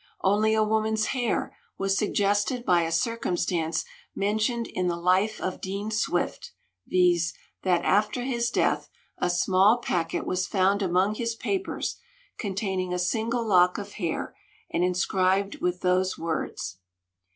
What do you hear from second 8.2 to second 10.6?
his death, a small packet was